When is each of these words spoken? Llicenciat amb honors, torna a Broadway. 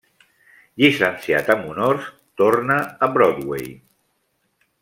Llicenciat 0.83 1.51
amb 1.55 1.69
honors, 1.73 2.09
torna 2.43 2.81
a 3.09 3.13
Broadway. 3.19 3.73